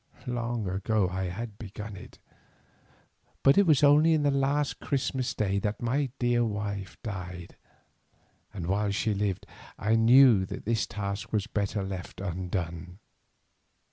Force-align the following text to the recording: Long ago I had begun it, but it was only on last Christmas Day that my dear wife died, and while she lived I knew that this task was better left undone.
Long 0.25 0.67
ago 0.67 1.09
I 1.09 1.25
had 1.25 1.59
begun 1.59 1.95
it, 1.95 2.17
but 3.43 3.55
it 3.55 3.67
was 3.67 3.83
only 3.83 4.15
on 4.15 4.23
last 4.23 4.79
Christmas 4.79 5.35
Day 5.35 5.59
that 5.59 5.79
my 5.79 6.09
dear 6.17 6.43
wife 6.43 6.97
died, 7.03 7.55
and 8.51 8.65
while 8.65 8.89
she 8.89 9.13
lived 9.13 9.45
I 9.77 9.93
knew 9.93 10.43
that 10.47 10.65
this 10.65 10.87
task 10.87 11.31
was 11.31 11.45
better 11.45 11.83
left 11.83 12.19
undone. 12.19 12.97